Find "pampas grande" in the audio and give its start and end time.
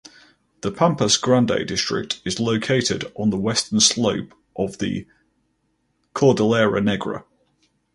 0.71-1.63